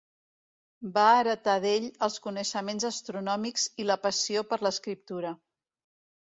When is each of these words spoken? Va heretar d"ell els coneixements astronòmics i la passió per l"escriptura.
Va 0.93 1.01
heretar 1.17 1.53
d"ell 1.65 1.85
els 2.07 2.17
coneixements 2.23 2.87
astronòmics 2.89 3.67
i 3.85 3.87
la 3.91 3.99
passió 4.07 4.45
per 4.55 4.61
l"escriptura. 4.63 5.37